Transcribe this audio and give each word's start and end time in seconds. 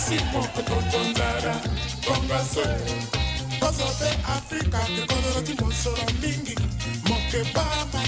siko 0.00 0.40
totonzara 0.56 1.54
kongaso 2.06 2.62
kozote 3.60 4.08
afrika 4.36 4.78
tekozolaki 4.96 5.54
mosolo 5.64 6.04
mingi. 6.22 6.54
Mokebama 7.08 8.02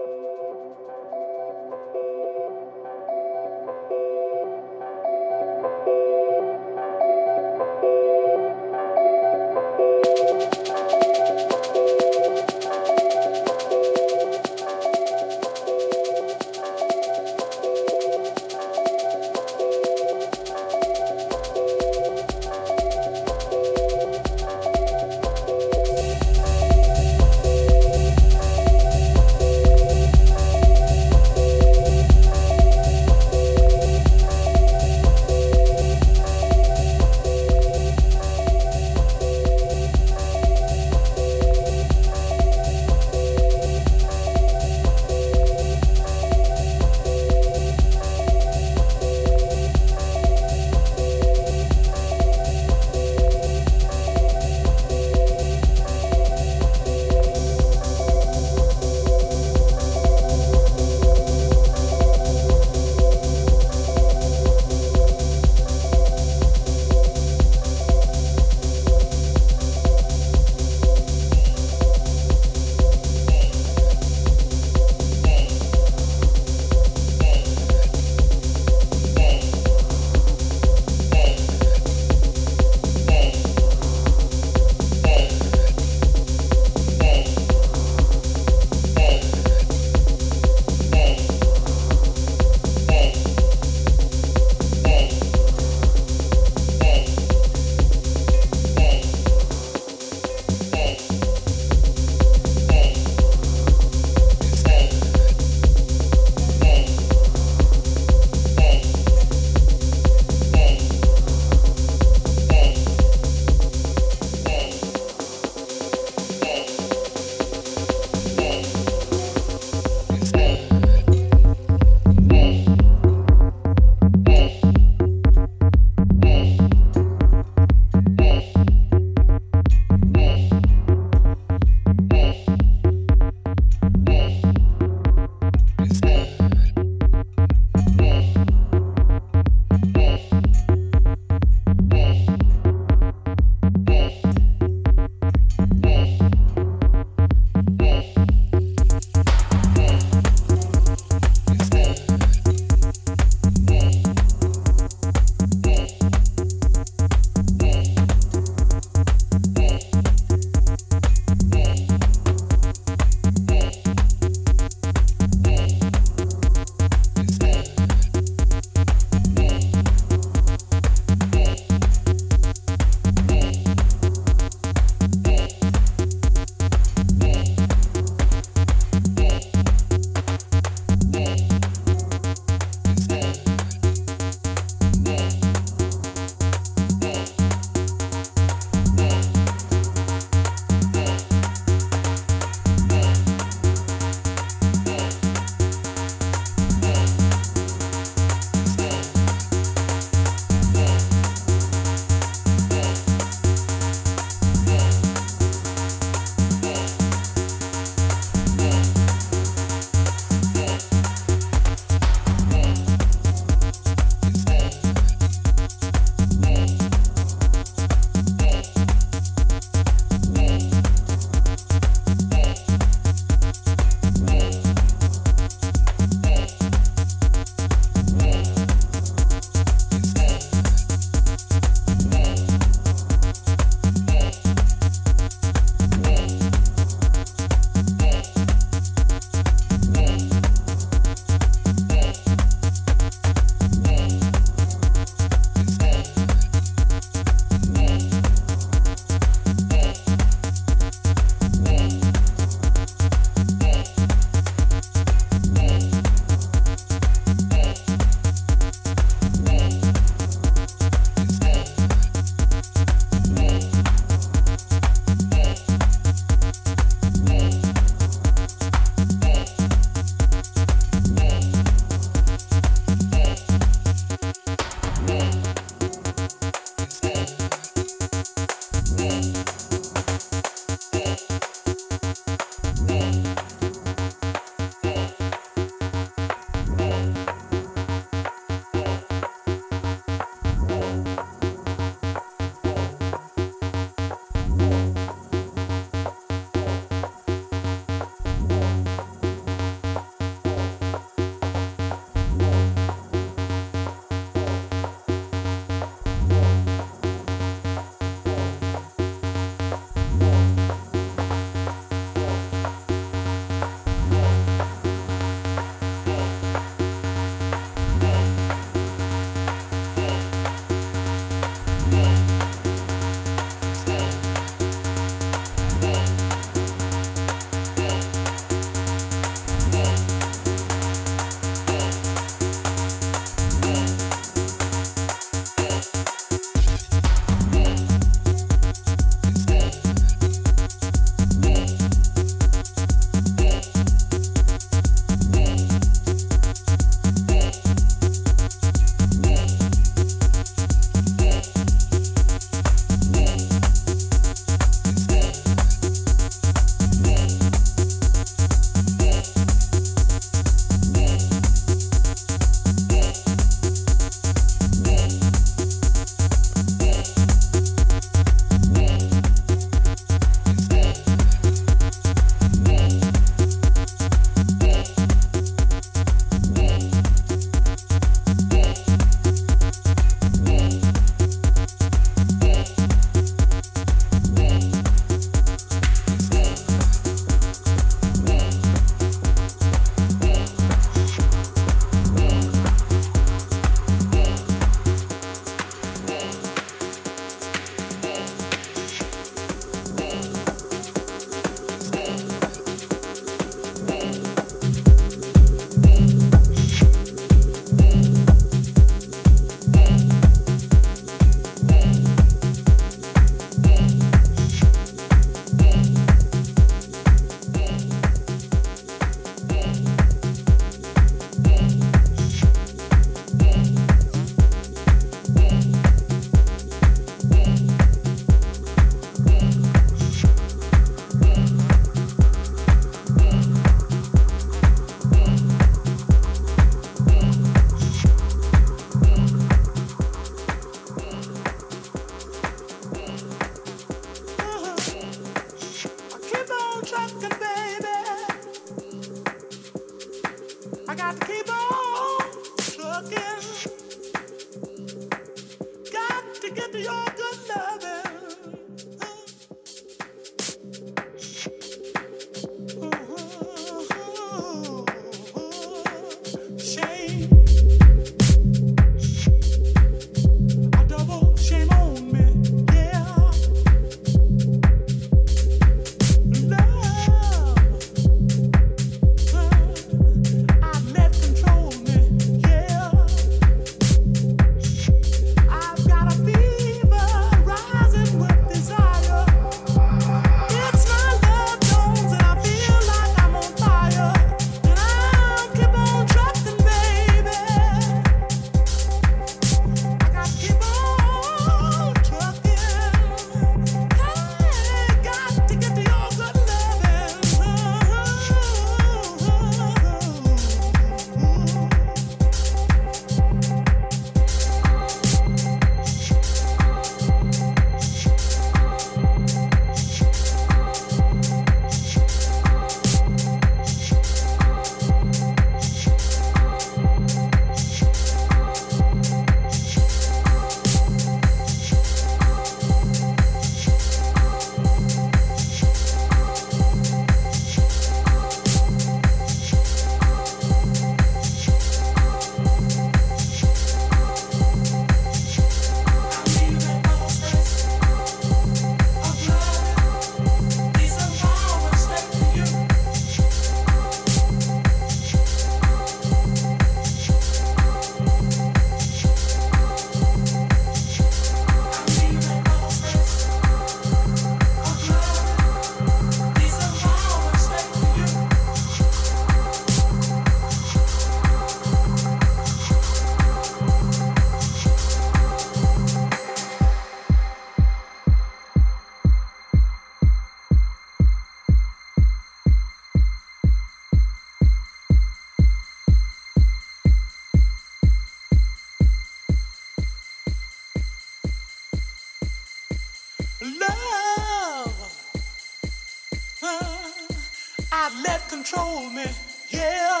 control 598.28 598.90
me, 598.90 599.04
yeah. 599.50 600.00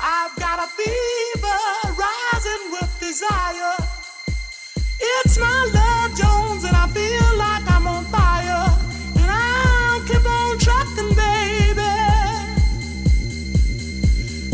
I've 0.00 0.34
got 0.36 0.58
a 0.60 0.68
fever 0.78 1.60
rising 1.96 2.72
with 2.72 2.96
desire. 3.00 3.76
It's 5.00 5.38
my 5.38 5.70
love, 5.74 6.14
Jones, 6.16 6.64
and 6.64 6.74
I 6.76 6.86
feel 6.88 7.36
like 7.36 7.70
I'm 7.70 7.86
on 7.86 8.04
fire. 8.06 8.66
And 9.16 9.30
I'll 9.30 10.00
keep 10.02 10.24
on 10.24 10.58
trucking, 10.58 11.14
baby. 11.14 11.94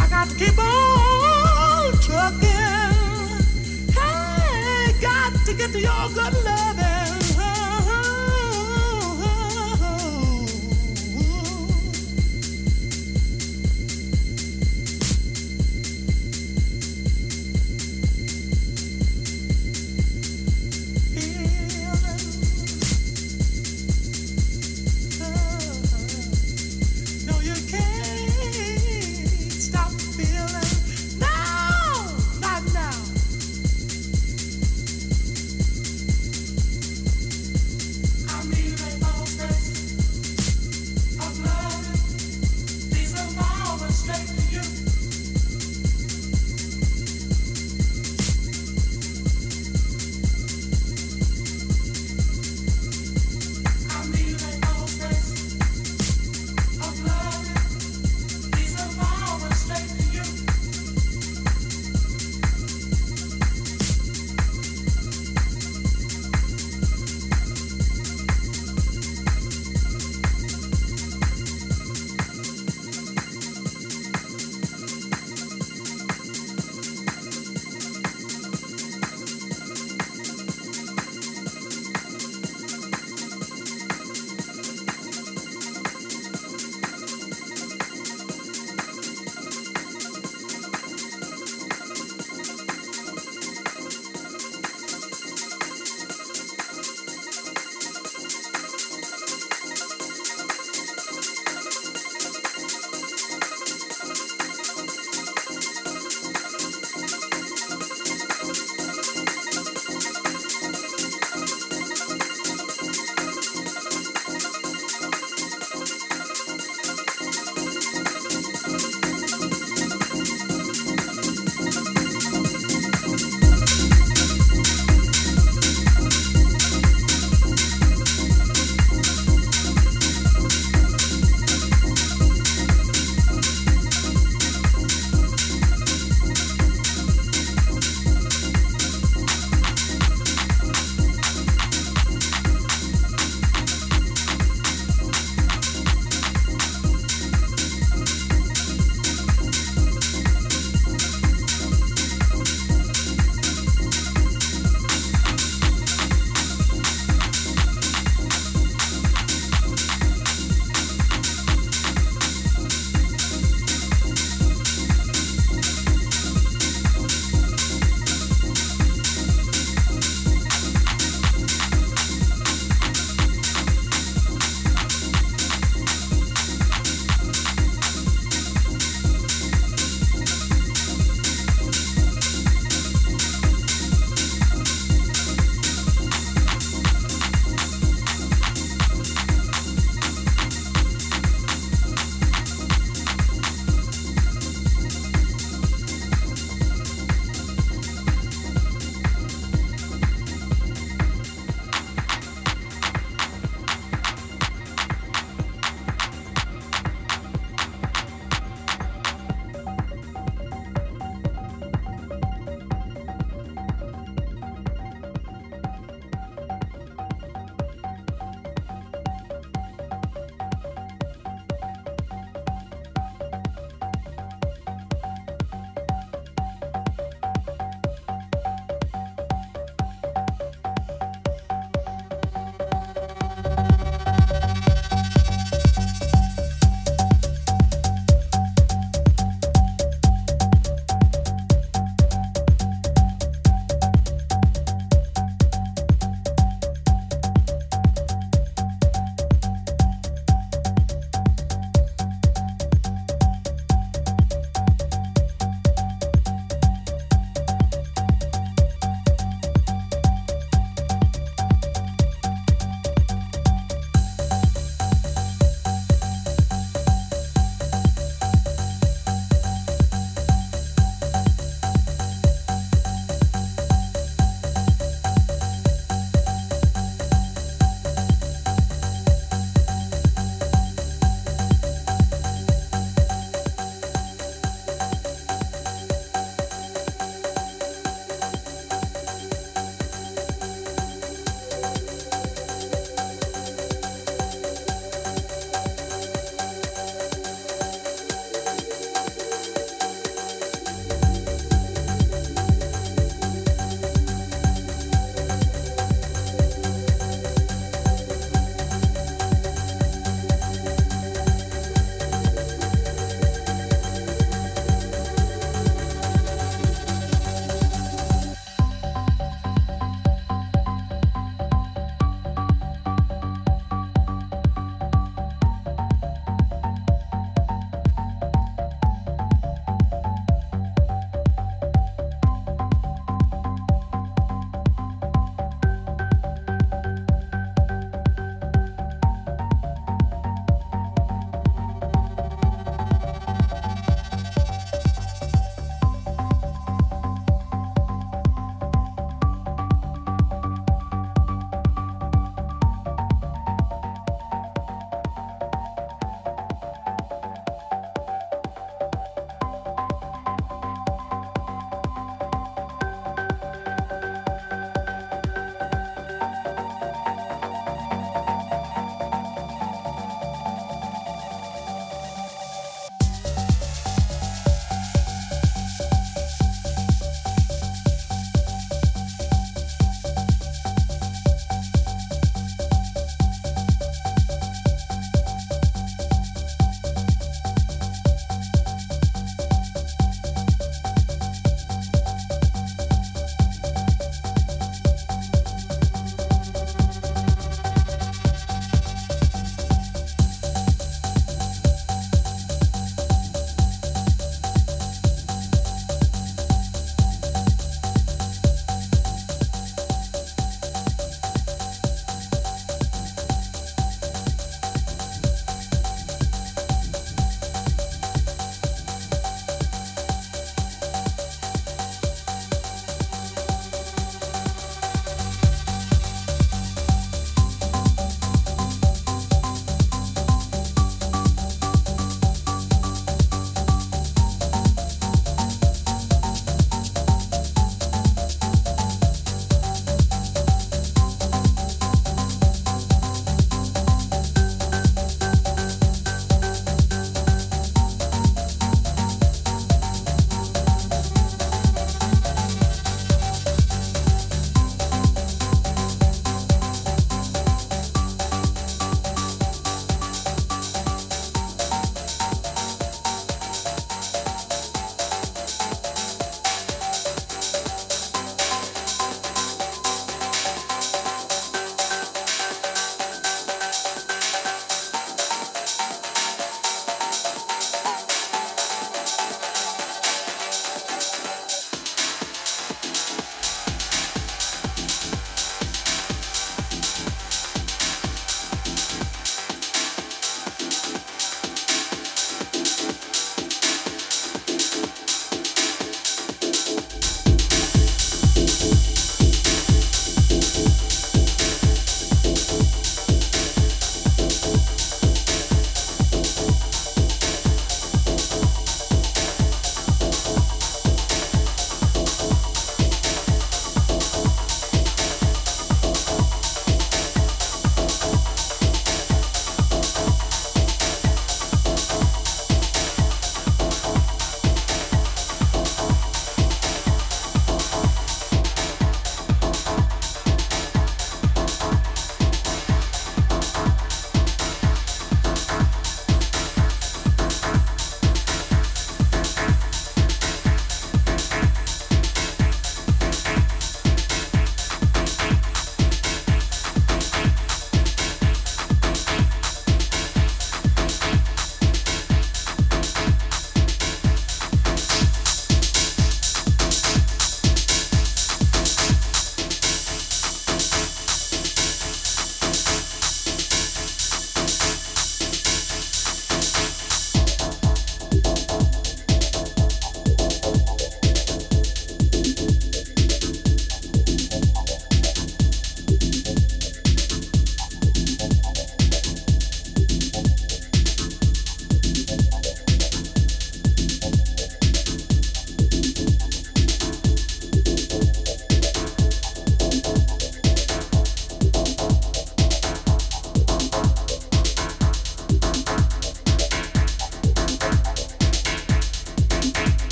I 0.00 0.06
got 0.08 0.28
to 0.30 0.36
keep 0.36 0.58
on 0.58 1.92
trucking. 2.00 2.92
Hey, 3.94 4.94
got 5.00 5.32
to 5.46 5.54
get 5.54 5.70
to 5.72 5.80
your 5.80 6.08
good 6.14 6.43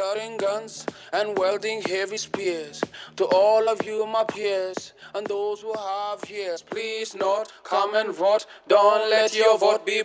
carrying 0.00 0.36
guns 0.38 0.86
and 1.12 1.36
wielding 1.36 1.82
heavy 1.82 2.16
spears. 2.16 2.80
To 3.16 3.24
all 3.26 3.68
of 3.68 3.84
you, 3.84 4.06
my 4.06 4.24
peers, 4.24 4.94
and 5.14 5.26
those 5.26 5.60
who 5.60 5.72
have 5.74 6.24
ears, 6.30 6.62
please 6.62 7.14
not 7.14 7.52
come 7.64 7.94
and 7.94 8.14
vote. 8.14 8.46
Don't 8.68 9.10
let 9.10 9.36
your 9.36 9.58
vote 9.58 9.84
be 9.84 10.02